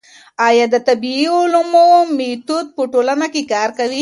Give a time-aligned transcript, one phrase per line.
[0.47, 3.99] ايا د طبيعي علومو ميتود په ټولنه کي کار کوي؟